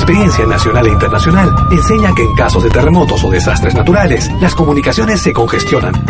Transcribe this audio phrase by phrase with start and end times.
[0.00, 5.20] experiencia nacional e internacional enseña que en casos de terremotos o desastres naturales, las comunicaciones
[5.20, 6.09] se congestionan.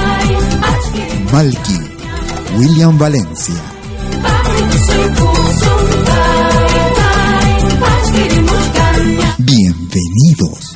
[1.31, 1.79] Malky,
[2.57, 3.55] William Valencia.
[9.37, 10.70] Bienvenidos.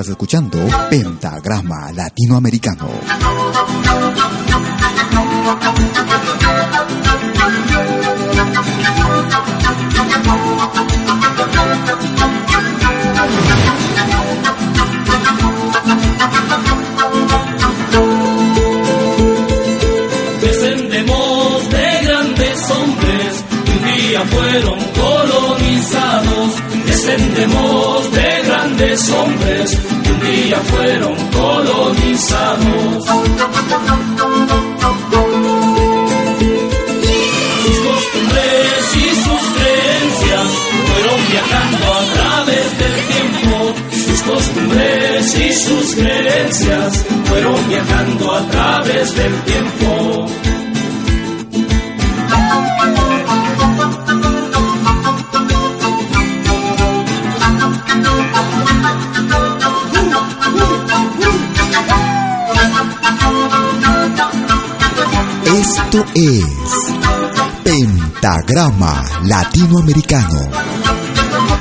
[0.00, 2.88] Estás escuchando Pentagrama Latinoamericano.
[20.40, 26.54] Descendemos de grandes hombres un día fueron colonizados.
[26.86, 28.17] Descendemos de
[28.78, 33.04] grandes hombres que un día fueron colonizados.
[37.64, 40.48] Sus costumbres y sus creencias
[40.86, 43.74] fueron viajando a través del tiempo.
[43.90, 50.27] Sus costumbres y sus creencias fueron viajando a través del tiempo.
[65.90, 66.44] Esto es
[67.64, 70.50] Pentagrama Latinoamericano,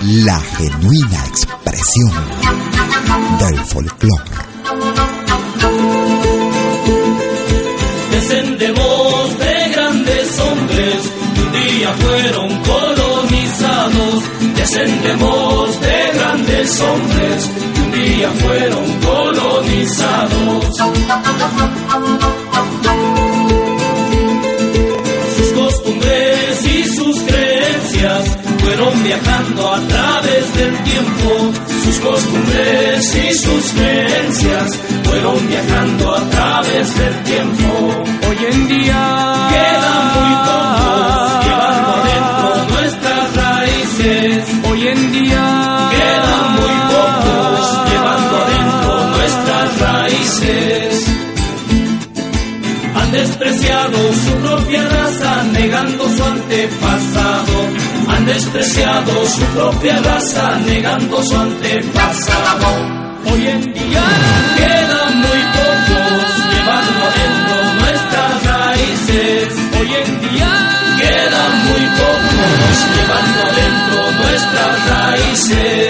[0.02, 2.12] la genuina expresión
[3.40, 4.32] del folclore.
[8.12, 14.24] Descendemos de grandes hombres que un día fueron colonizados.
[14.58, 20.66] Descendemos de grandes hombres que un día fueron colonizados.
[28.68, 31.30] Fueron viajando a través del tiempo.
[31.86, 34.70] Sus costumbres y sus creencias
[35.06, 37.68] fueron viajando a través del tiempo.
[38.28, 39.02] Hoy en día
[39.54, 44.44] Quedan muy pocos llevando adentro nuestras raíces.
[44.70, 45.44] Hoy en día
[45.96, 51.06] Quedan muy pocos llevando adentro nuestras raíces.
[52.98, 57.77] Han despreciado su propia raza, negando su antepasado.
[58.28, 62.68] Despreciado su propia raza, negando su antepasado.
[63.32, 64.04] Hoy en día
[64.58, 69.48] Quedan muy pocos llevando adentro nuestras raíces.
[69.80, 70.50] Hoy en día
[71.00, 75.87] Quedan muy pocos llevando adentro nuestras raíces.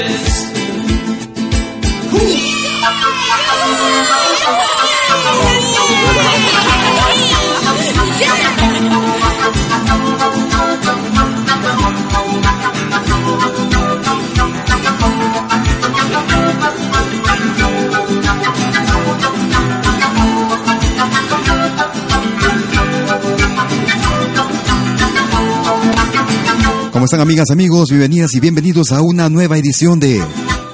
[26.98, 27.90] ¿Cómo están amigas, amigos?
[27.90, 30.20] Bienvenidas y bienvenidos a una nueva edición de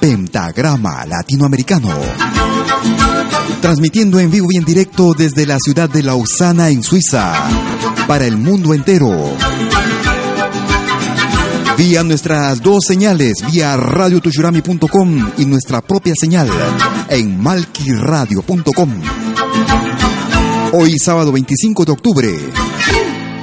[0.00, 1.90] Pentagrama Latinoamericano.
[3.60, 7.30] Transmitiendo en vivo y en directo desde la ciudad de Lausana en Suiza,
[8.08, 9.36] para el mundo entero.
[11.76, 16.48] vía nuestras dos señales, vía radiotushurami.com y nuestra propia señal
[17.10, 18.90] en malquiradio.com.
[20.72, 22.38] Hoy sábado 25 de octubre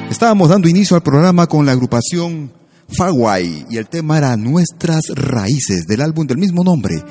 [0.09, 2.60] estábamos dando inicio al programa con la agrupación
[2.97, 7.03] Fawai y el tema era Nuestras Raíces del álbum del mismo nombre.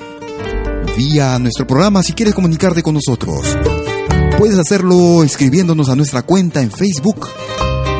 [0.96, 3.56] Vía nuestro programa si quieres comunicarte con nosotros.
[4.38, 7.26] Puedes hacerlo escribiéndonos a nuestra cuenta en Facebook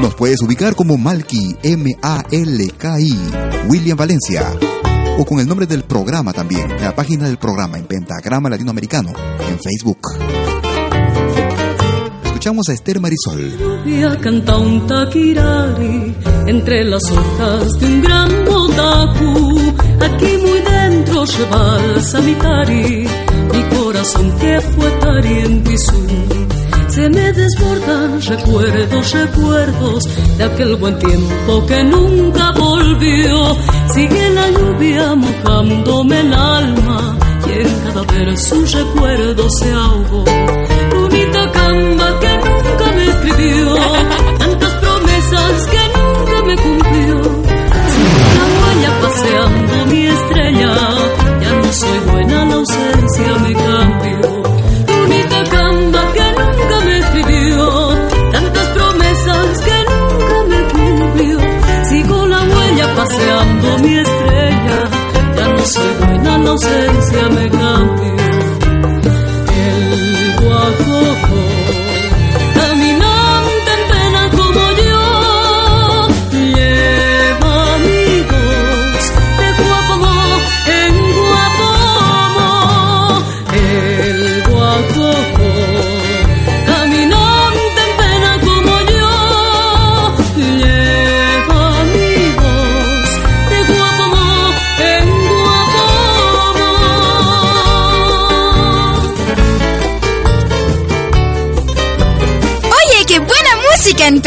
[0.00, 3.18] nos puedes ubicar como Malki, M-A-L-K-I,
[3.68, 4.50] William Valencia.
[5.18, 9.58] O con el nombre del programa también, la página del programa en Pentagrama Latinoamericano, en
[9.58, 10.59] Facebook.
[12.40, 13.58] Escuchamos a Esther Marisol.
[13.58, 16.14] Lluvia canta un taquirari
[16.46, 19.74] entre las hojas de un gran botacu.
[20.00, 23.06] Aquí muy dentro lleva el samitari,
[23.52, 25.62] mi corazón que fue tari en
[26.90, 30.04] se me desbordan recuerdos, recuerdos
[30.36, 33.56] de aquel buen tiempo que nunca volvió.
[33.94, 37.16] Sigue la lluvia mojándome el alma
[37.48, 40.24] y en cada verso un recuerdo se ahogó.
[40.94, 42.29] Bonita camba que
[66.48, 68.19] ausencia me cambió.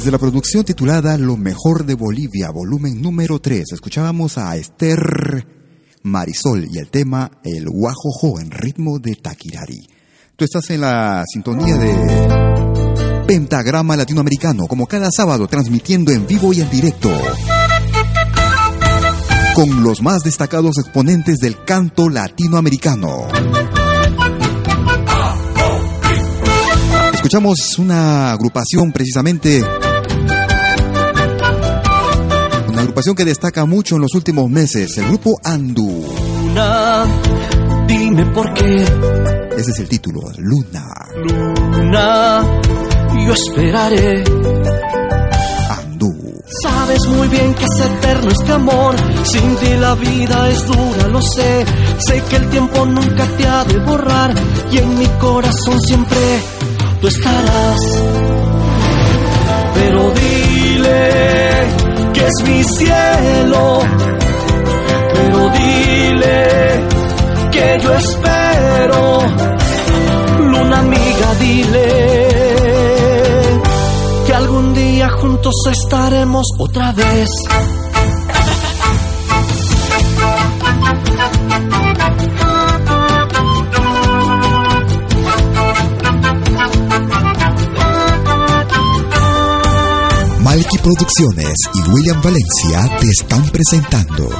[0.00, 5.46] Desde la producción titulada Lo mejor de Bolivia, volumen número 3, escuchábamos a Esther
[6.04, 9.86] Marisol y el tema El Guajojo en ritmo de Taquirari.
[10.36, 16.62] Tú estás en la sintonía de Pentagrama Latinoamericano, como cada sábado, transmitiendo en vivo y
[16.62, 17.12] en directo.
[19.54, 23.28] Con los más destacados exponentes del canto latinoamericano.
[27.12, 29.62] Escuchamos una agrupación precisamente,
[33.00, 36.06] agrupación que destaca mucho en los últimos meses, el grupo Andu.
[36.44, 37.06] Luna,
[37.86, 38.82] dime por qué.
[39.56, 40.86] Ese es el título, Luna.
[41.16, 42.60] Luna,
[43.24, 44.22] yo esperaré.
[45.70, 46.14] Andú.
[46.62, 48.94] Sabes muy bien que es eterno este amor.
[49.24, 51.64] Sin ti la vida es dura, lo sé.
[52.06, 54.34] Sé que el tiempo nunca te ha de borrar.
[54.70, 56.18] Y en mi corazón siempre
[57.00, 57.80] tú estarás.
[59.74, 61.79] Pero dile
[62.26, 63.80] es mi cielo.
[65.14, 66.88] Pero dile
[67.50, 69.20] que yo espero.
[70.38, 71.88] Luna amiga, dile
[74.26, 77.28] que algún día juntos estaremos otra vez.
[90.82, 94.30] Producciones y William Valencia te están presentando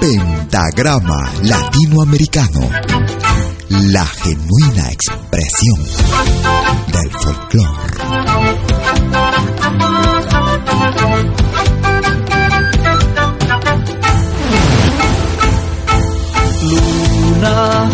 [0.00, 2.68] Pentagrama Latinoamericano,
[3.68, 5.84] la genuina expresión
[6.92, 8.60] del folclore.
[16.62, 17.90] Luna,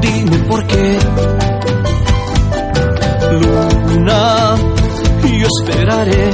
[0.00, 0.98] dime por qué.
[3.30, 4.56] Luna,
[5.46, 6.30] yo esperaré.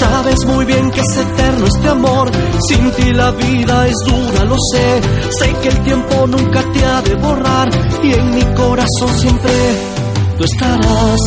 [0.00, 2.30] Sabes muy bien que es eterno este amor,
[2.68, 5.00] sin ti la vida es dura, lo sé.
[5.38, 7.68] Sé que el tiempo nunca te ha de borrar
[8.02, 9.52] y en mi corazón siempre
[10.36, 11.20] tú estarás.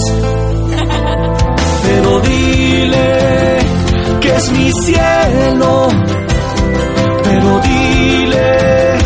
[1.83, 3.57] Pero dile
[4.21, 5.87] que es mi cielo,
[7.23, 8.97] pero dile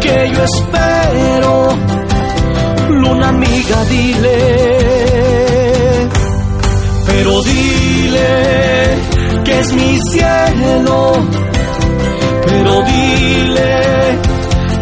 [0.00, 1.68] que yo espero.
[2.90, 5.01] Luna amiga, dile
[7.14, 8.98] pero dile
[9.44, 11.12] que es mi cielo,
[12.46, 14.18] pero dile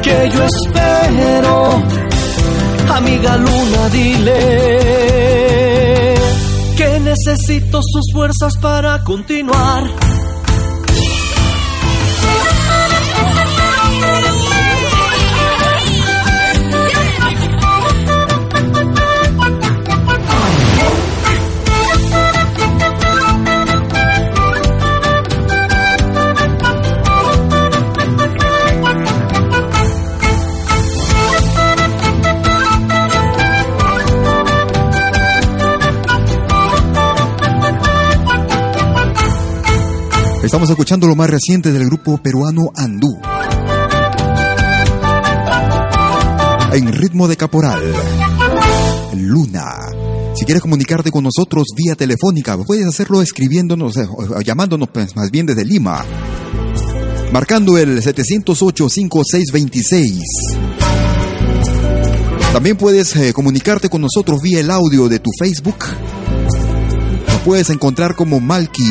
[0.02, 1.82] que yo espero,
[2.94, 4.38] amiga luna, dile
[6.76, 9.82] que necesito sus fuerzas para continuar.
[40.50, 43.21] Estamos escuchando lo más reciente del grupo peruano Andú.
[46.73, 47.80] En ritmo de caporal.
[49.14, 49.76] Luna.
[50.35, 55.30] Si quieres comunicarte con nosotros vía telefónica, puedes hacerlo escribiéndonos eh, o llamándonos pues, más
[55.30, 56.04] bien desde Lima.
[57.33, 60.21] Marcando el 708-5626.
[62.52, 65.85] También puedes eh, comunicarte con nosotros vía el audio de tu Facebook.
[67.28, 68.90] Nos puedes encontrar como Malky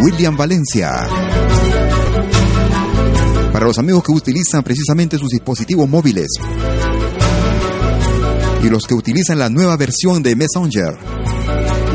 [0.00, 1.08] William Valencia.
[3.52, 6.28] Para los amigos que utilizan precisamente sus dispositivos móviles
[8.62, 10.96] y los que utilizan la nueva versión de Messenger.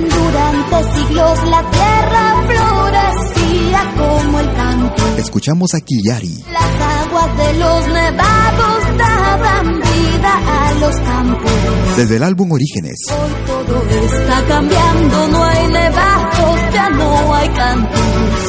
[0.09, 5.03] Durante siglos la tierra florecía como el campo.
[5.17, 6.43] Escuchamos a Kiyari.
[6.51, 11.51] Las aguas de los nevados daban vida a los campos.
[11.97, 12.97] Desde el álbum Orígenes.
[13.09, 18.41] Hoy todo está cambiando, no hay nevados, ya no hay cantos.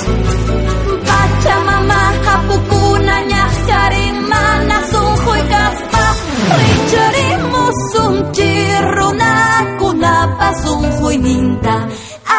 [1.08, 6.04] Pachamama, Japukuna, Ñajarimana, Sunjo y Caspa,
[6.60, 11.86] Richarimo, Sunchirruna, Kunapa, Sunjo y Ninta.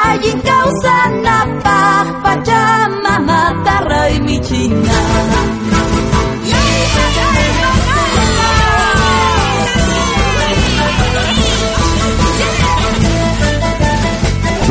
[0.03, 4.93] Allí causa Napa, Pachamama, Tarra y Michina.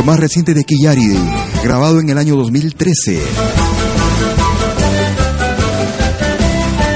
[0.05, 1.17] Más reciente de Kiyari,
[1.63, 3.23] grabado en el año 2013.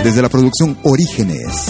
[0.04, 1.66] Desde la producción Orígenes.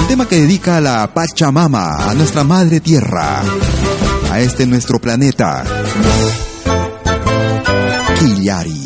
[0.00, 3.42] Un tema que dedica a la Pachamama, a nuestra madre tierra,
[4.30, 5.64] a este nuestro planeta.
[8.18, 8.85] Kiyari.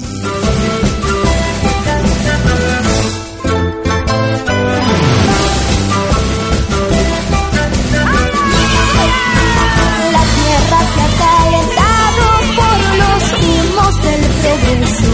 [14.80, 15.04] Progreso.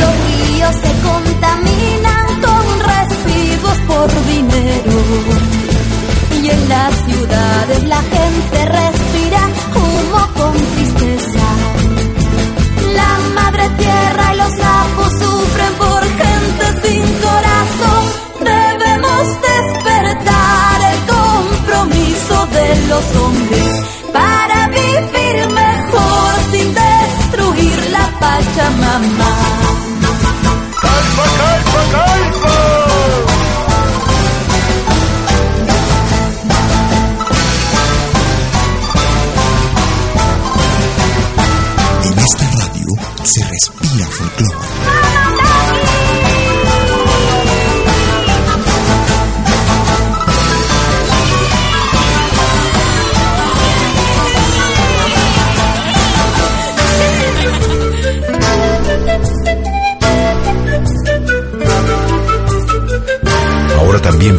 [0.00, 0.92] Los ríos se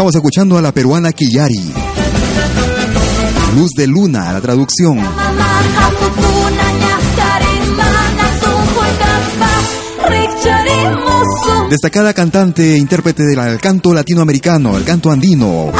[0.00, 1.74] Estamos escuchando a la peruana Kiyari.
[3.54, 4.98] Luz de Luna, la traducción.
[11.68, 15.70] Destacada cantante e intérprete del canto latinoamericano, el canto andino.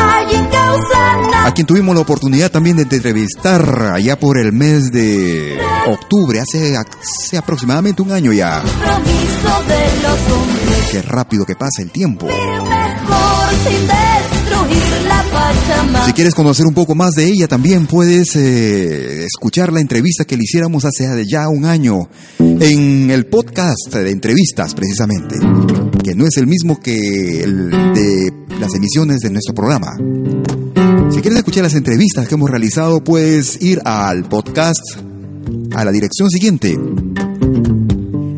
[1.42, 6.76] A quien tuvimos la oportunidad también de entrevistar allá por el mes de octubre, hace,
[6.76, 8.62] hace aproximadamente un año ya.
[10.92, 12.28] Qué rápido que pasa el tiempo.
[16.06, 20.36] Si quieres conocer un poco más de ella, también puedes eh, escuchar la entrevista que
[20.36, 25.36] le hiciéramos hace ya un año en el podcast de entrevistas, precisamente,
[26.02, 29.96] que no es el mismo que el de las emisiones de nuestro programa.
[31.10, 34.82] Si quieres escuchar las entrevistas que hemos realizado, puedes ir al podcast
[35.74, 36.78] a la dirección siguiente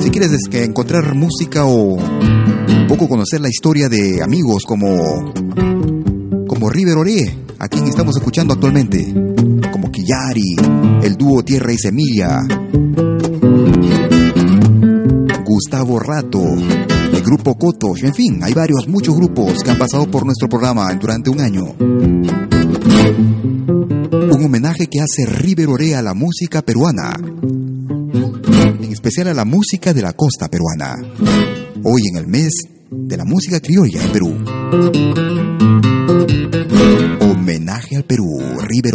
[0.00, 4.96] Si quieres encontrar música o un poco conocer la historia de amigos como
[6.48, 9.12] como River Ore, a quien estamos escuchando actualmente,
[9.70, 10.56] como Quillari,
[11.02, 12.40] el dúo Tierra y Semilla,
[15.44, 16.40] Gustavo Rato,
[17.12, 20.90] el grupo Coto, en fin, hay varios, muchos grupos que han pasado por nuestro programa
[20.94, 21.74] durante un año.
[24.36, 27.14] Un homenaje que hace River Orea a la música peruana,
[28.12, 30.94] en especial a la música de la costa peruana,
[31.82, 32.52] hoy en el mes
[32.90, 34.44] de la música criolla en Perú.
[37.20, 38.94] Homenaje al Perú, River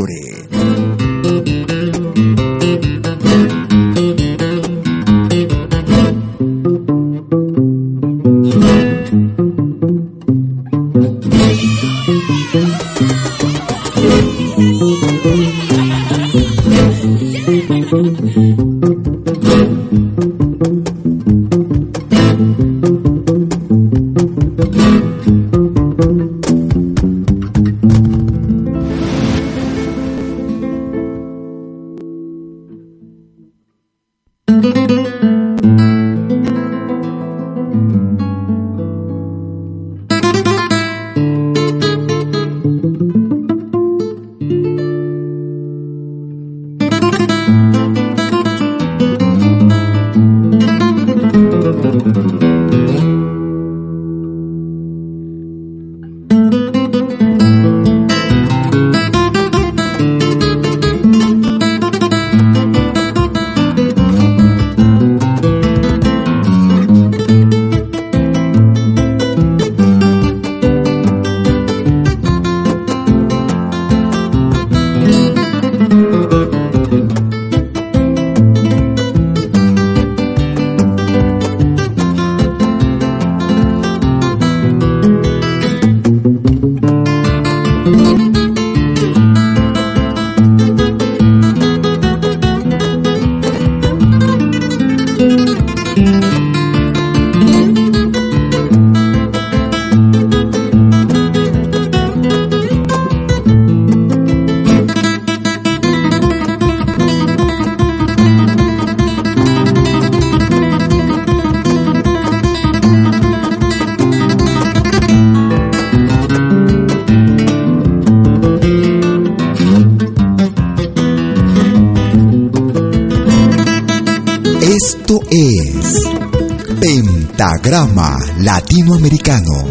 [128.81, 129.67] Latinoamericano,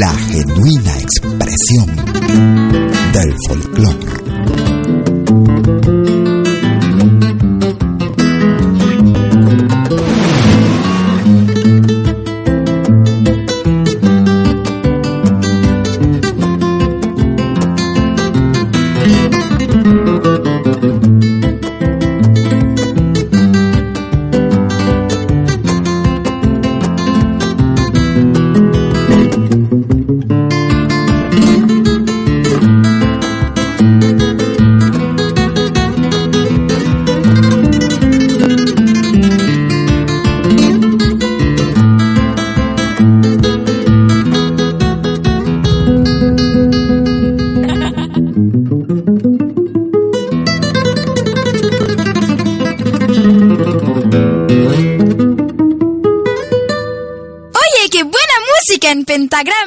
[0.00, 2.07] la genuina expresión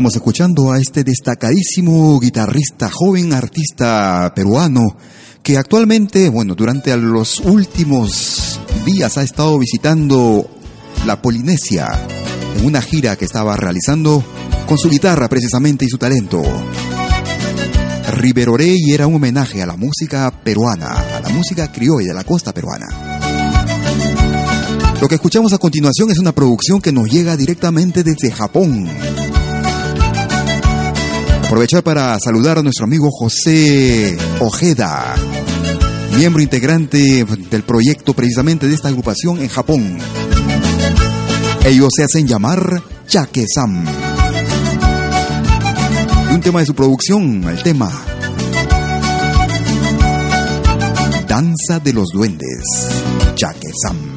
[0.00, 4.96] Estábamos escuchando a este destacadísimo guitarrista, joven artista peruano,
[5.42, 10.48] que actualmente, bueno, durante los últimos días ha estado visitando
[11.04, 11.90] la Polinesia
[12.56, 14.24] en una gira que estaba realizando
[14.66, 16.42] con su guitarra precisamente y su talento.
[18.10, 22.54] Riverorey era un homenaje a la música peruana, a la música criolla de la costa
[22.54, 22.86] peruana.
[24.98, 28.88] Lo que escuchamos a continuación es una producción que nos llega directamente desde Japón.
[31.50, 35.16] Aprovechar para saludar a nuestro amigo José Ojeda,
[36.16, 39.98] miembro integrante del proyecto precisamente de esta agrupación en Japón.
[41.64, 43.84] Ellos se hacen llamar Chake-sam.
[46.30, 47.90] Y un tema de su producción, el tema
[51.26, 52.62] Danza de los Duendes,
[53.34, 54.09] Chake-sam.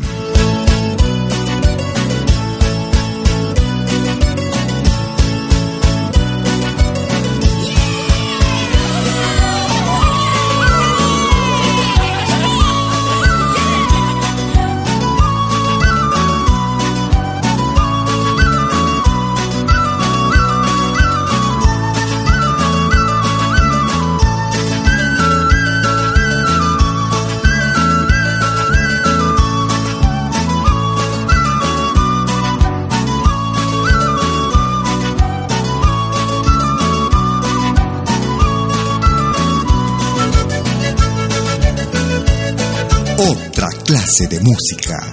[44.14, 45.13] Clase de música.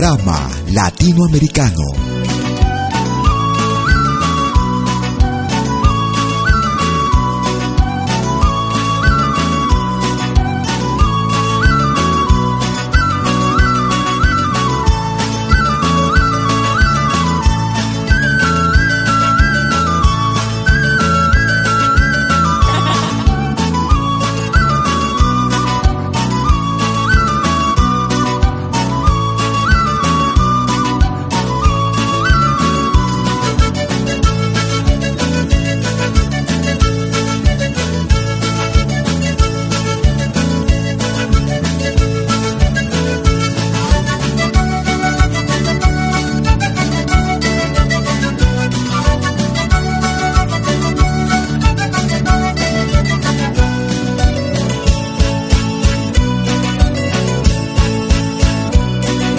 [0.00, 2.09] Pentagrama Latinoamericano.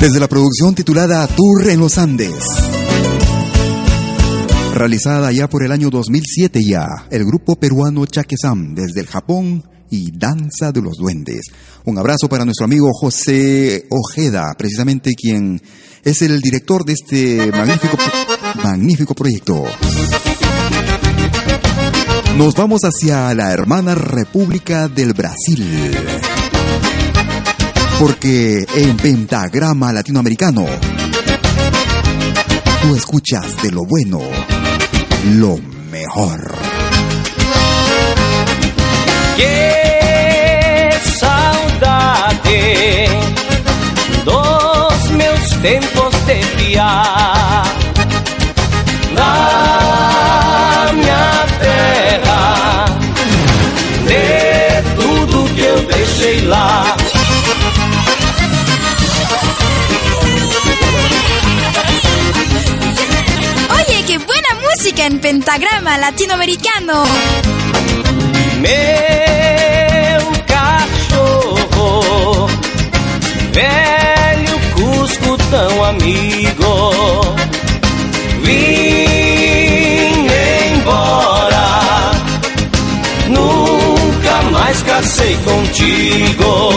[0.02, 2.44] Desde la producción titulada Tour en los Andes.
[4.74, 10.10] Realizada ya por el año 2007 ya, el grupo peruano Chaquesam desde el Japón y
[10.18, 11.42] Danza de los Duendes.
[11.86, 15.62] Un abrazo para nuestro amigo José Ojeda, precisamente quien
[16.04, 17.98] es el director de este magnífico,
[18.64, 19.66] magnífico proyecto.
[22.38, 25.92] Nos vamos hacia la hermana República del Brasil.
[28.02, 30.66] Porque en Pentagrama Latinoamericano,
[32.82, 34.20] tú escuchas de lo bueno,
[35.36, 35.60] lo
[35.92, 36.52] mejor.
[39.38, 43.08] Que saudade
[44.26, 47.64] dos meus tempos de piar
[49.14, 52.86] na minha terra
[54.08, 57.01] de tudo que eu deixei lá.
[65.02, 67.04] Música en pentagrama latinoamericano.
[68.60, 68.72] Meu
[70.48, 72.48] cachorro,
[73.52, 76.92] velho Cusco tão amigo,
[78.44, 80.28] vim
[80.76, 82.12] embora,
[83.30, 86.72] nunca mais casei contigo.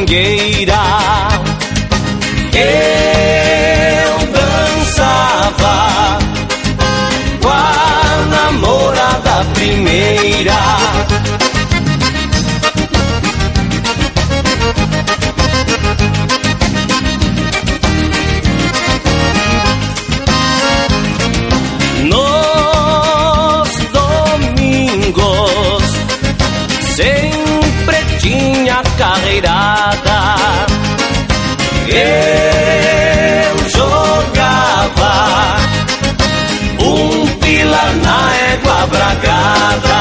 [0.00, 0.78] Domingueira.
[2.54, 6.18] Eu dançava
[7.42, 10.58] com a namorada primeira.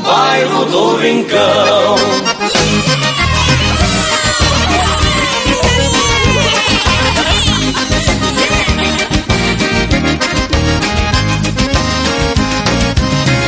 [0.00, 1.96] no bairro do Rincão.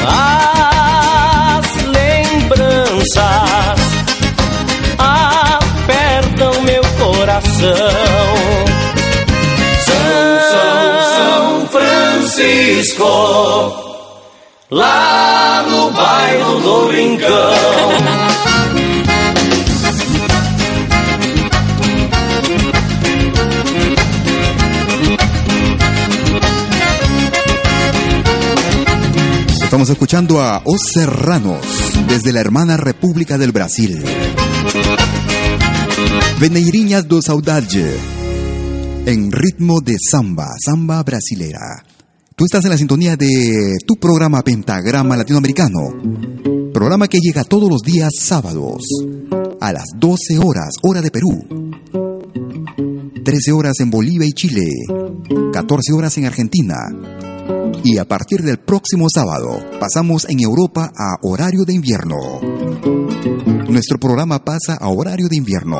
[0.06, 3.22] As lembranças
[4.98, 7.68] apertam meu coração.
[9.86, 10.40] São,
[11.16, 13.04] São Francisco,
[14.72, 17.52] lá no bairro do Rincão.
[29.62, 31.66] Estamos escuchando a Os Serranos
[32.08, 34.02] desde la hermana República del Brasil.
[36.38, 37.94] Veneirinhas do Saudade
[39.04, 41.91] en ritmo de samba, samba brasilera.
[42.42, 45.78] Tú estás en la sintonía de tu programa Pentagrama Latinoamericano,
[46.74, 48.82] programa que llega todos los días sábados
[49.60, 51.30] a las 12 horas, hora de Perú,
[53.24, 54.64] 13 horas en Bolivia y Chile,
[55.52, 56.74] 14 horas en Argentina,
[57.84, 62.16] y a partir del próximo sábado pasamos en Europa a horario de invierno.
[63.68, 65.78] Nuestro programa pasa a horario de invierno.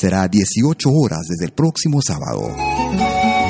[0.00, 3.45] Será 18 horas desde el próximo sábado.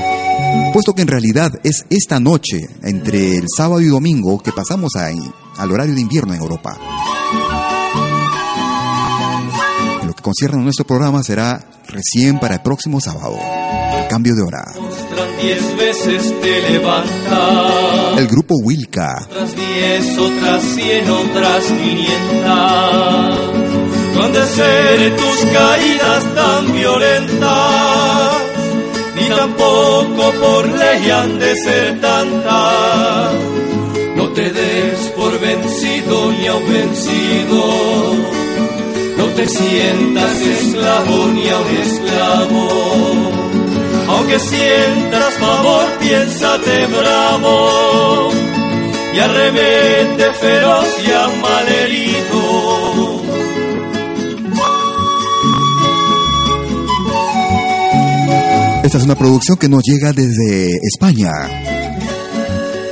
[0.73, 5.09] Puesto que en realidad es esta noche, entre el sábado y domingo, que pasamos a-
[5.61, 6.77] al horario de invierno en Europa.
[10.03, 13.39] En lo que concierne a nuestro programa será recién para el próximo sábado.
[14.11, 14.63] Cambio de hora.
[14.77, 18.19] Otras diez veces te levantas.
[18.19, 23.39] El grupo Wilca Otras diez, otras cien, otras quinientas.
[24.15, 27.86] No han de ser tus caídas tan violentas,
[29.29, 33.35] ni tampoco por ley han de ser tantas.
[34.17, 37.63] No te des por vencido ni aun vencido,
[39.19, 42.69] no te sientas esclavo ni a un esclavo.
[44.09, 48.31] Aunque sientas favor, piénsate bravo
[49.15, 51.29] y arremete feroz y a
[58.87, 61.33] Esta es una producción que nos llega desde España.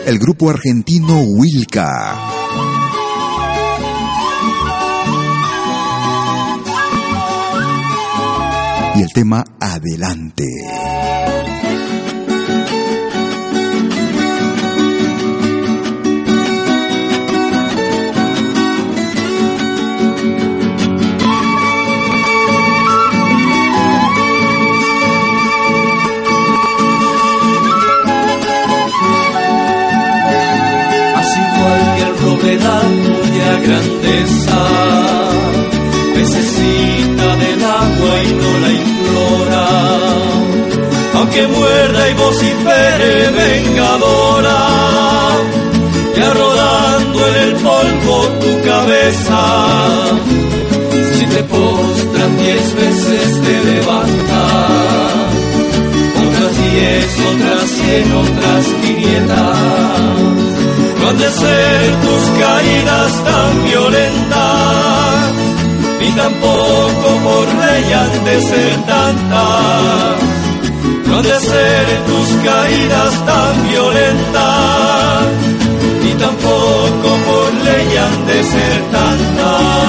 [0.05, 2.19] El grupo argentino Wilca.
[8.97, 10.49] Y el tema Adelante.
[33.67, 34.61] Grandeza
[36.17, 39.67] necesita del agua y no la implora.
[41.15, 44.61] Aunque muerda y vocifere vengadora,
[46.17, 49.43] ya rodando en el polvo tu cabeza.
[51.15, 54.43] Si te postran diez veces te levanta,
[56.27, 60.44] otras diez, otras cien, otras quinientas
[61.19, 65.33] de ser tus caídas tan violentas,
[66.01, 70.23] ni tampoco por han de ser tantas.
[71.07, 75.23] No han de ser tus caídas tan violentas,
[76.03, 79.85] ni tampoco por ley han de ser tantas.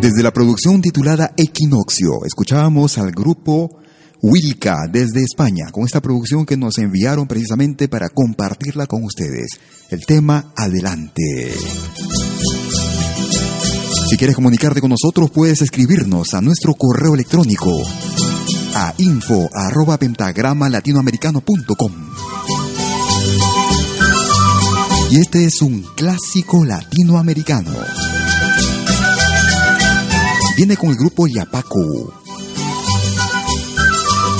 [0.00, 3.82] Desde la producción titulada Equinoccio, escuchábamos al grupo
[4.22, 9.48] Wilka desde España, con esta producción que nos enviaron precisamente para compartirla con ustedes.
[9.90, 11.52] El tema Adelante.
[14.08, 17.72] Si quieres comunicarte con nosotros, puedes escribirnos a nuestro correo electrónico
[18.74, 21.92] a info arroba pentagrama latinoamericano.com.
[25.10, 27.72] Y este es un clásico latinoamericano.
[30.56, 32.21] Viene con el grupo Yapaco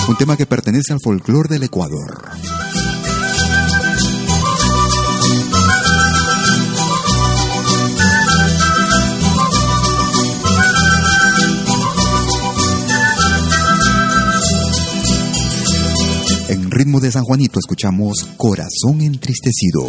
[0.08, 2.30] un tema que pertenece al folclore del Ecuador.
[16.48, 19.84] En ritmo de San Juanito escuchamos Corazón Entristecido,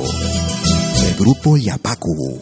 [1.02, 2.41] del grupo Yapacu.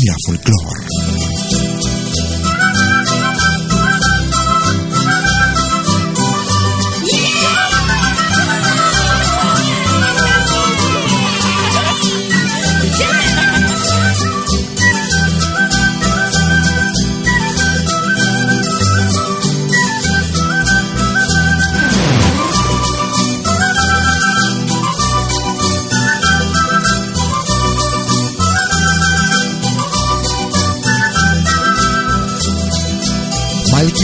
[0.00, 0.99] Melodía Folklore.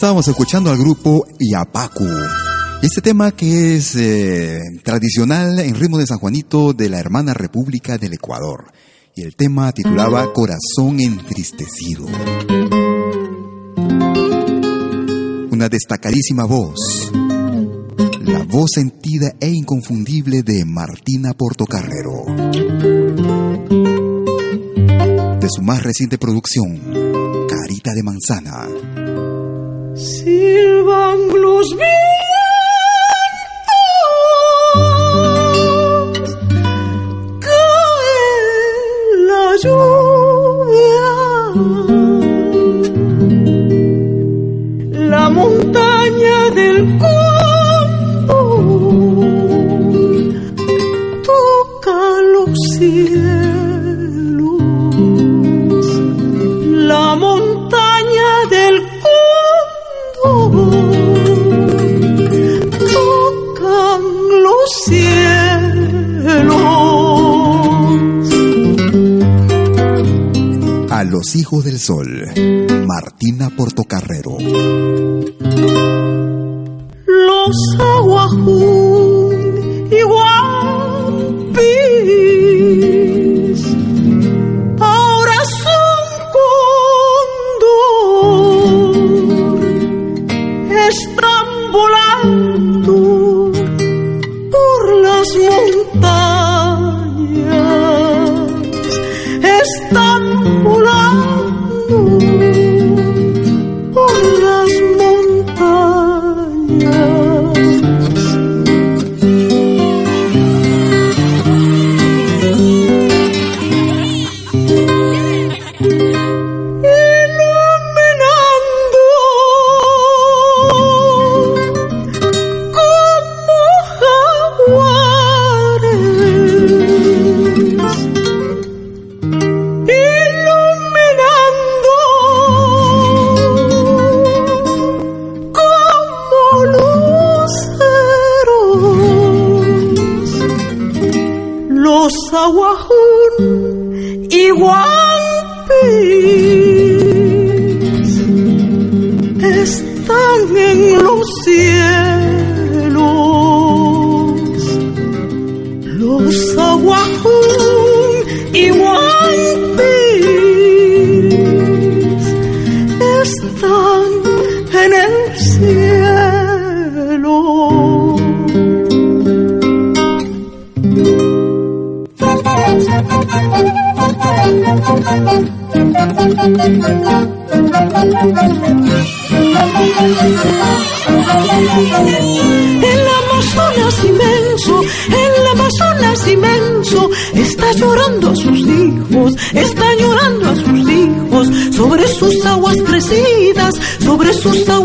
[0.00, 2.08] estábamos escuchando al grupo Iapacu.
[2.80, 7.98] Este tema que es eh, tradicional en ritmo de San Juanito de la hermana República
[7.98, 8.72] del Ecuador.
[9.14, 12.06] Y el tema titulaba Corazón entristecido.
[15.50, 17.12] Una destacadísima voz.
[18.22, 22.24] La voz sentida e inconfundible de Martina Portocarrero.
[25.38, 26.80] De su más reciente producción,
[27.46, 28.99] Carita de Manzana.
[30.00, 31.68] Silvan los
[39.62, 39.89] lluvia.
[71.20, 72.24] Los Hijos del Sol,
[72.86, 74.38] Martina Portocarrero.
[77.04, 79.34] Los aguajún
[79.92, 81.60] y guapis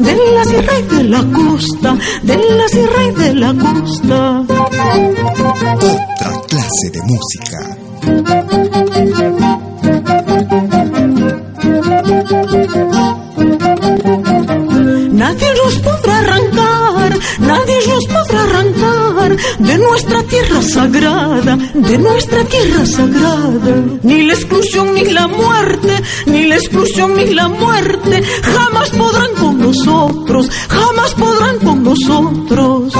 [0.00, 4.40] de la sierra y de la costa, de la sierra y de la costa.
[4.40, 7.58] Otra clase de música.
[15.12, 20.22] Nadie los podrá arrancar, nadie los podrá arrancar de nuestra
[20.62, 23.74] sagrada, de nuestra tierra sagrada.
[24.02, 29.58] Ni la exclusión ni la muerte, ni la exclusión ni la muerte, jamás podrán con
[29.58, 32.94] nosotros, jamás podrán con nosotros.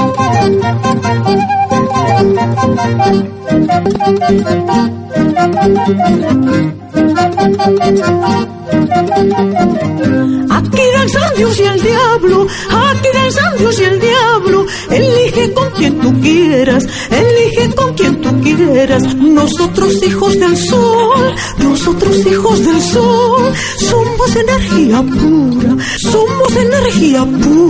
[10.49, 14.65] Aquí danzan Dios y el diablo, aquí danzan Dios y el diablo.
[14.89, 17.40] Elige con quien tú quieras, elige
[19.15, 21.35] Nosotros hijos del sol,
[21.83, 25.75] nosotros hijos del sol, somos energía pura,
[26.11, 27.61] somos energía pura.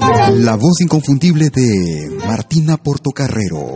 [0.00, 3.74] La voz inconfundible de Martina Portocarrero.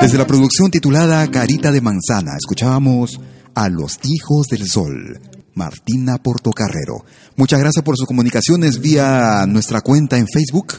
[0.00, 3.20] Desde la producción titulada Carita de Manzana, escuchábamos
[3.54, 5.20] a los hijos del sol.
[5.54, 7.04] Martina Portocarrero.
[7.36, 10.74] Muchas gracias por sus comunicaciones vía nuestra cuenta en Facebook.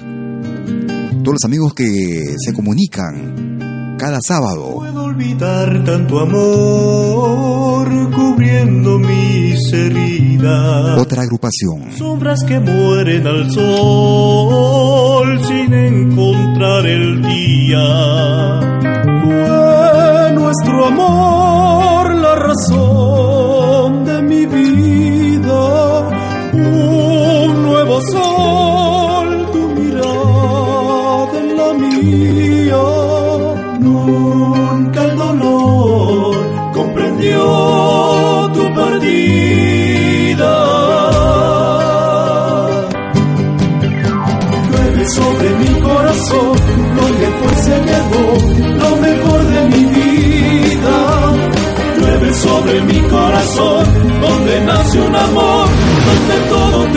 [1.23, 3.56] Todos los amigos que se comunican
[3.97, 4.75] cada sábado.
[4.75, 10.99] Puedo olvidar tanto amor cubriendo mis heridas.
[10.99, 11.91] Otra agrupación.
[11.97, 18.59] Sombras que mueren al sol sin encontrar el día.
[19.23, 22.96] Fue nuestro amor la razón
[56.49, 56.87] todo.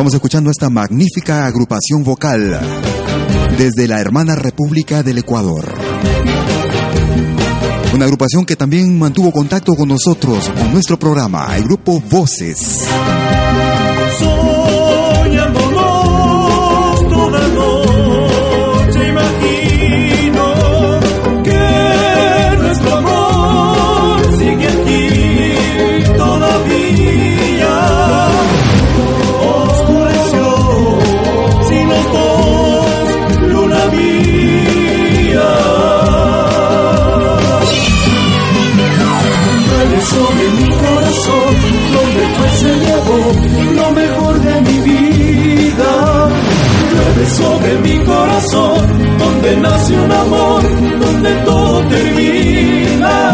[0.00, 2.58] Estamos escuchando esta magnífica agrupación vocal
[3.58, 5.74] desde la hermana República del Ecuador.
[7.92, 12.86] Una agrupación que también mantuvo contacto con nosotros, con nuestro programa, el grupo Voces.
[43.92, 46.28] Mejor de mi vida.
[46.92, 50.62] Llueve sobre mi corazón, donde nace un amor,
[51.00, 53.29] donde todo termina.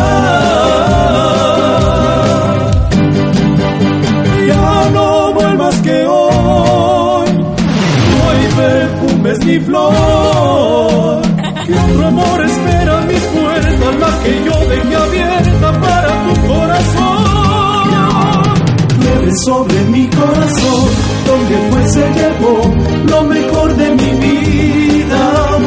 [19.44, 20.88] Sobre mi corazón,
[21.26, 22.74] donde fue se llevó
[23.08, 25.58] lo mejor de mi vida.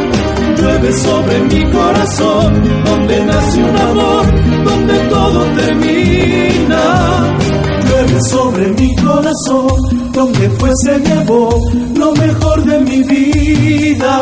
[0.57, 7.37] Llueve sobre mi corazón, donde nace un amor, donde todo termina.
[7.85, 11.61] Llueve sobre mi corazón, donde fue se llevó
[11.95, 14.21] lo mejor de mi vida.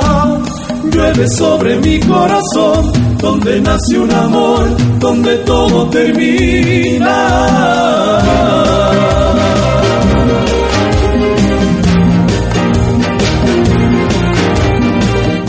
[0.91, 7.07] Llueve sobre mi corazón, donde nace un amor, donde todo termina.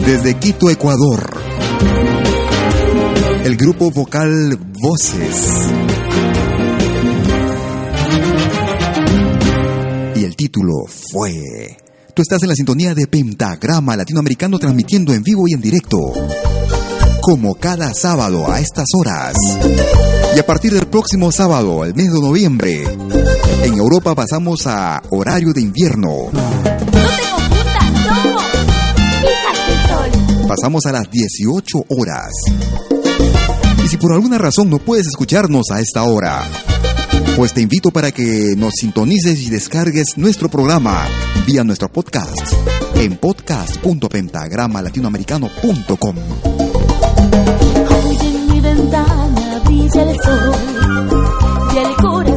[0.04, 1.30] Desde Quito, Ecuador,
[3.44, 5.68] el grupo vocal Voces.
[10.16, 11.87] Y el título fue...
[12.18, 15.98] Tú estás en la sintonía de Pentagrama Latinoamericano transmitiendo en vivo y en directo.
[17.20, 19.34] Como cada sábado a estas horas.
[20.34, 22.82] Y a partir del próximo sábado, el mes de noviembre,
[23.62, 26.32] en Europa pasamos a horario de invierno.
[30.48, 32.32] Pasamos a las 18 horas.
[33.84, 36.42] Y si por alguna razón no puedes escucharnos a esta hora,
[37.38, 41.06] pues te invito para que nos sintonices y descargues nuestro programa
[41.46, 42.52] vía nuestro podcast
[42.96, 46.16] en podcast.pentagramalatinoamericano.com.
[52.10, 52.27] Hoy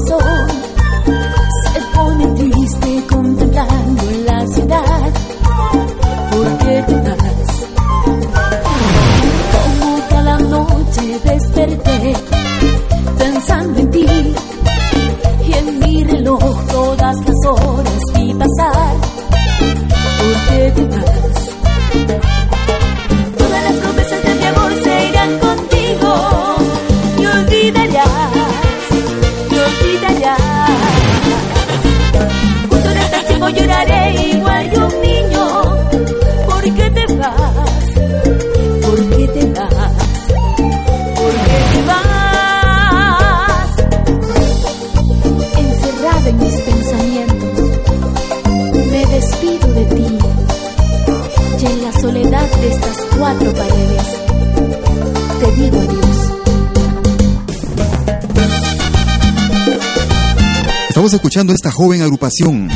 [61.32, 62.68] escuchando esta joven agrupación.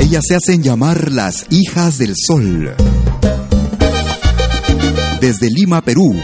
[0.00, 2.74] Ellas se hacen llamar las Hijas del Sol.
[5.20, 6.14] Desde Lima, Perú.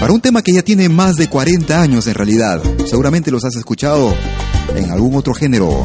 [0.00, 2.60] Para un tema que ya tiene más de 40 años en realidad.
[2.86, 4.12] Seguramente los has escuchado
[4.74, 5.84] en algún otro género.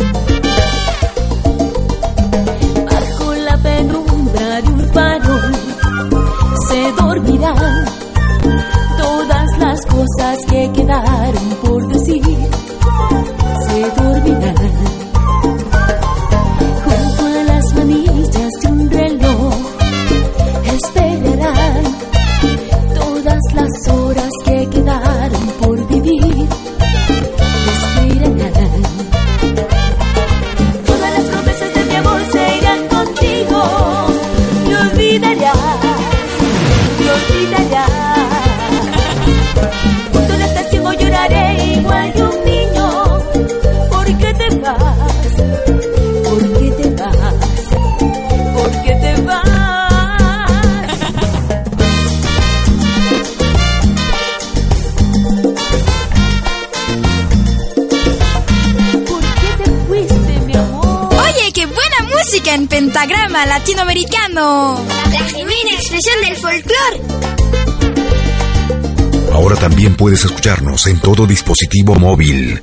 [2.89, 5.55] Bajo la penumbra de un farol
[6.67, 7.85] se dormirán
[8.97, 11.98] todas las cosas que quedaron por
[62.99, 64.85] pentagrama latinoamericano.
[65.11, 67.01] La genuina expresión del folclore.
[69.31, 72.59] Ahora también puedes escucharnos en todo dispositivo móvil.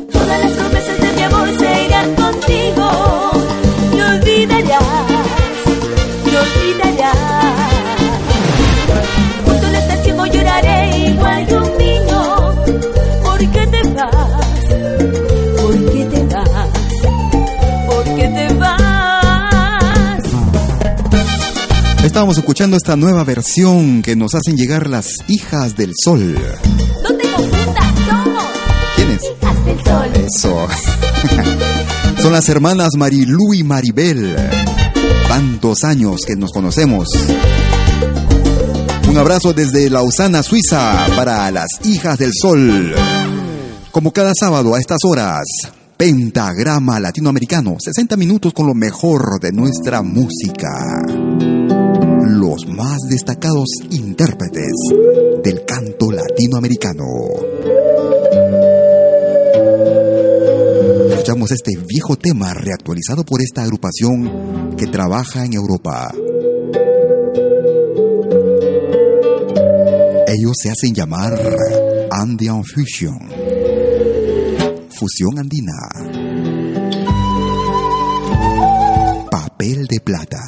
[22.16, 26.34] Estamos escuchando esta nueva versión que nos hacen llegar las Hijas del Sol.
[27.02, 28.44] No te confundas, somos
[28.96, 29.20] ¿Quiénes?
[29.22, 30.10] hijas del sol.
[30.14, 30.66] Eso.
[32.22, 34.34] Son las hermanas Marilú y Maribel.
[35.28, 37.06] Tantos años que nos conocemos.
[39.10, 42.94] Un abrazo desde Lausana, Suiza, para las hijas del sol.
[43.90, 45.44] Como cada sábado a estas horas,
[45.98, 50.72] Pentagrama Latinoamericano, 60 minutos con lo mejor de nuestra música.
[52.28, 54.72] Los más destacados intérpretes
[55.44, 57.04] del canto latinoamericano.
[61.10, 66.12] Escuchamos este viejo tema reactualizado por esta agrupación que trabaja en Europa.
[70.26, 71.38] Ellos se hacen llamar
[72.10, 73.18] Andean Fusion.
[74.90, 75.72] Fusión andina.
[79.30, 80.40] Papel de plata.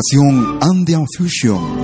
[0.00, 1.82] Agrupación Andean Fusion.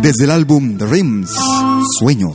[0.00, 1.30] Desde el álbum Dreams,
[1.98, 2.34] Sueños.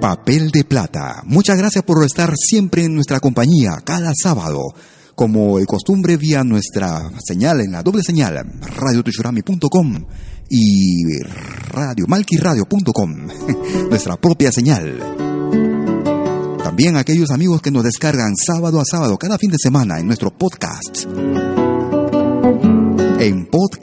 [0.00, 1.22] Papel de plata.
[1.26, 4.60] Muchas gracias por estar siempre en nuestra compañía cada sábado.
[5.14, 8.34] Como de costumbre, vía nuestra señal en la doble señal,
[8.76, 10.04] radiotushurami.com
[10.50, 11.04] y
[11.68, 13.28] radiomalquiradio.com,
[13.90, 14.98] nuestra propia señal.
[16.62, 20.30] También aquellos amigos que nos descargan sábado a sábado, cada fin de semana, en nuestro
[20.30, 20.63] podcast.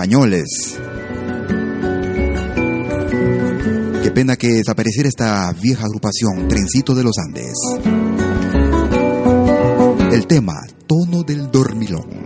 [0.00, 0.78] españoles.
[4.02, 7.52] Qué pena que desapareciera esta vieja agrupación, Trencito de los Andes.
[10.10, 10.54] El tema,
[10.86, 12.19] Tono del Dormilón.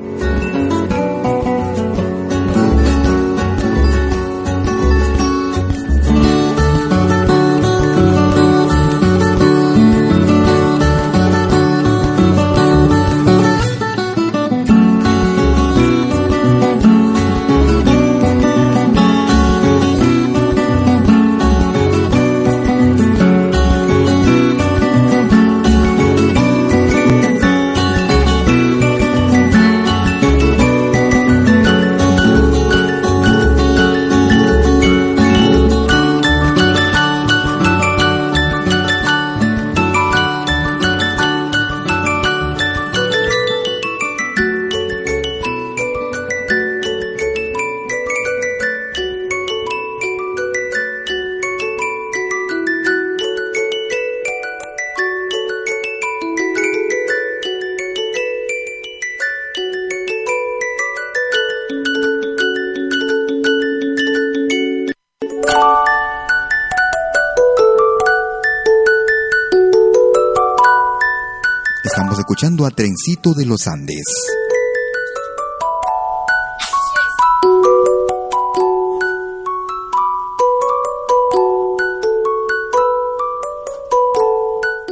[72.77, 74.03] Trencito de los Andes.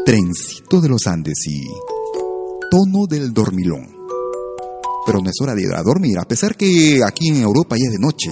[0.07, 1.67] Trencito de los Andes y
[2.71, 3.89] tono del dormilón.
[5.05, 7.87] Pero no es hora de ir a dormir, a pesar que aquí en Europa ya
[7.87, 8.31] es de noche.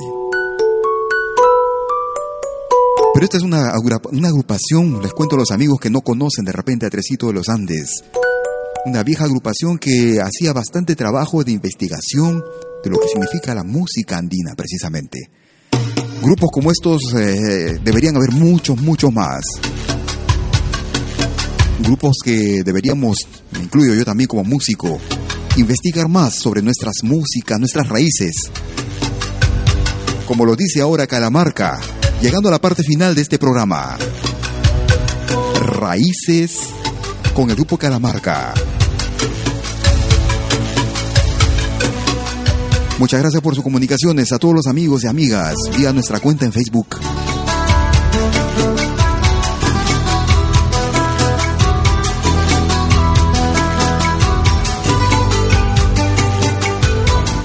[3.13, 6.87] Pero esta es una, agrupación, les cuento a los amigos que no conocen de repente
[6.87, 8.05] a Trencito de los Andes
[8.85, 12.43] una vieja agrupación que hacía bastante trabajo de investigación
[12.83, 15.31] de lo que significa la música andina, precisamente.
[16.23, 19.43] Grupos como estos eh, deberían haber muchos, muchos más.
[21.81, 23.19] Grupos que deberíamos,
[23.53, 24.99] me incluyo yo también como músico,
[25.57, 28.35] investigar más sobre nuestras músicas, nuestras raíces.
[30.27, 31.81] Como lo dice ahora Calamarca,
[32.21, 33.99] llegando a la parte final de este programa.
[35.63, 36.59] Raíces
[37.35, 38.55] con el grupo Calamarca.
[43.01, 46.53] Muchas gracias por sus comunicaciones a todos los amigos y amigas vía nuestra cuenta en
[46.53, 46.99] Facebook.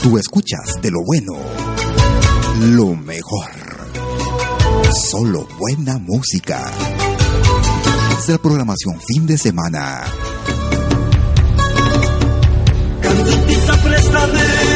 [0.03, 1.32] Tú escuchas de lo bueno,
[2.74, 3.49] lo mejor.
[5.10, 6.70] Solo buena música.
[8.20, 10.03] Es la programación fin de semana.
[13.84, 14.74] Préstame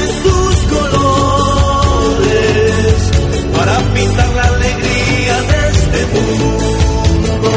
[3.69, 7.51] para pintar la alegría de este mundo.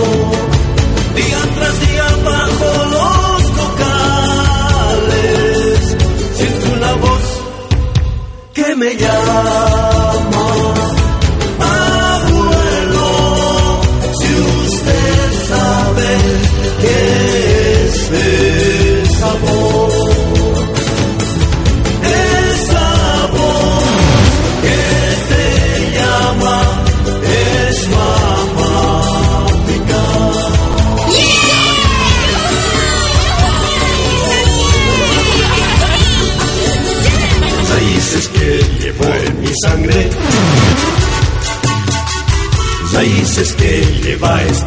[1.14, 5.16] Día tras día bajo los cocales,
[6.36, 7.26] siento una voz
[8.54, 10.31] que me llama.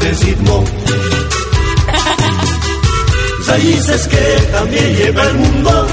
[0.06, 0.64] Lleva este ritmo
[3.48, 5.88] Raíces que también lleva el mundo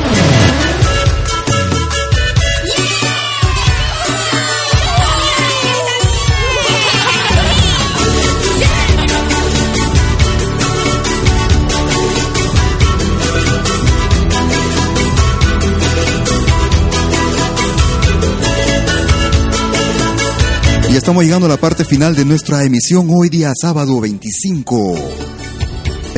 [20.93, 24.95] Y estamos llegando a la parte final de nuestra emisión hoy día sábado 25.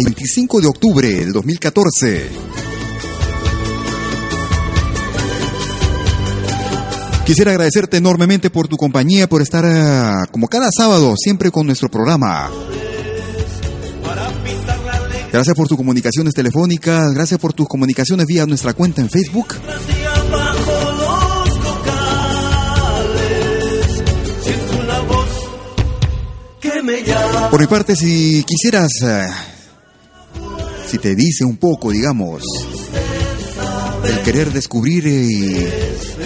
[0.04, 2.28] 25 de octubre del 2014.
[7.24, 11.88] Quisiera agradecerte enormemente por tu compañía, por estar uh, como cada sábado siempre con nuestro
[11.88, 12.50] programa.
[15.32, 19.54] Gracias por tus comunicaciones telefónicas, gracias por tus comunicaciones vía nuestra cuenta en Facebook.
[27.54, 29.30] Por mi parte, si quisieras, uh,
[30.90, 32.42] si te dice un poco, digamos,
[34.02, 35.64] el querer descubrir y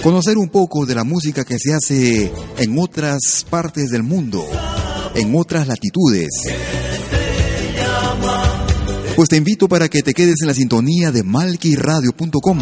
[0.02, 4.42] conocer un poco de la música que se hace en otras partes del mundo,
[5.14, 6.30] en otras latitudes,
[9.14, 12.58] pues te invito para que te quedes en la sintonía de malquiradio.com,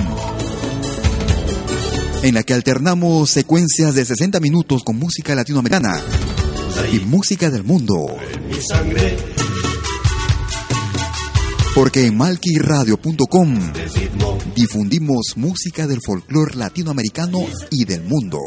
[2.24, 6.02] en la que alternamos secuencias de 60 minutos con música latinoamericana
[6.92, 8.16] y música del mundo.
[11.74, 13.58] Porque en malquiradio.com
[14.54, 18.38] difundimos música del folclore latinoamericano y del mundo.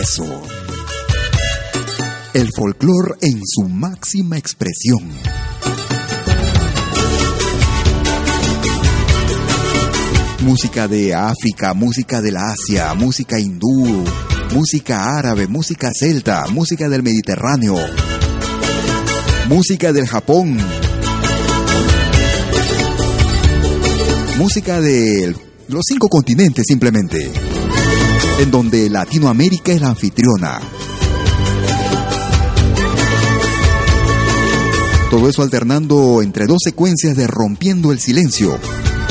[0.00, 0.42] Eso.
[2.34, 5.10] El folclore en su máxima expresión.
[10.40, 14.04] Música de África, música de la Asia, música hindú,
[14.52, 17.76] música árabe, música celta, música del Mediterráneo,
[19.48, 20.58] música del Japón,
[24.38, 25.34] música de
[25.68, 27.30] los cinco continentes simplemente,
[28.38, 30.60] en donde Latinoamérica es la anfitriona.
[35.10, 38.58] Todo eso alternando entre dos secuencias de Rompiendo el Silencio,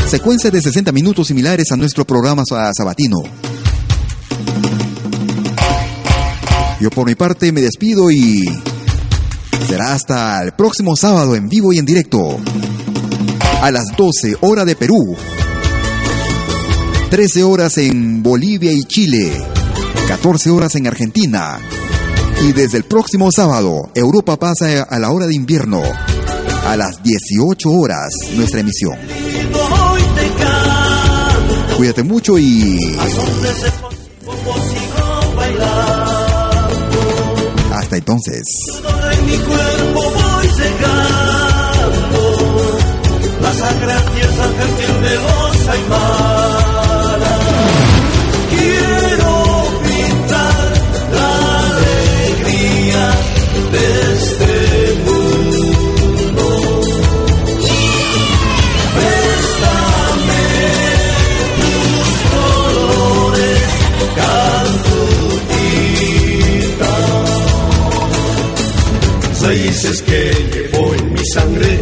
[0.10, 3.18] secuencias de 60 minutos similares a nuestro programa sabatino.
[6.86, 8.46] Yo por mi parte me despido y
[9.68, 12.38] será hasta el próximo sábado en vivo y en directo.
[13.64, 15.16] A las 12 horas de Perú.
[17.10, 19.32] 13 horas en Bolivia y Chile.
[20.08, 21.58] 14 horas en Argentina.
[22.44, 25.82] Y desde el próximo sábado, Europa pasa a la hora de invierno.
[26.68, 28.96] A las 18 horas, nuestra emisión.
[31.78, 32.96] Cuídate mucho y...
[37.96, 38.43] Entonces.
[39.12, 42.22] En mi cuerpo voy secando
[43.41, 45.58] la sangre tierra gentil de los
[69.56, 71.80] Raíces que llevo en mi sangre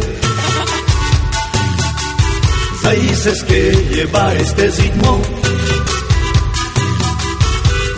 [2.84, 5.20] raíces que lleva este ritmo,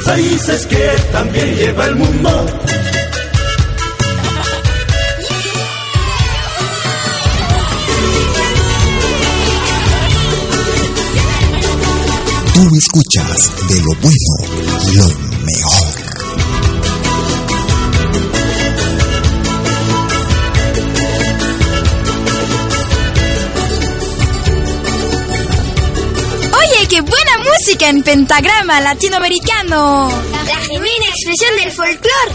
[0.06, 2.46] raíces que también lleva el mundo.
[12.54, 15.25] Tú escuchas de lo bueno, lo
[27.76, 30.08] música en pentagrama latinoamericano.
[30.46, 32.34] La genuina expresión del folclore.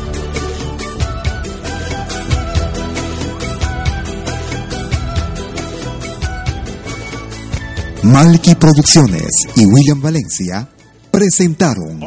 [8.04, 10.68] Malky Producciones y William Valencia
[11.10, 12.02] presentaron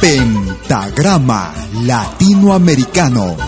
[0.00, 3.47] Pentagrama Latinoamericano.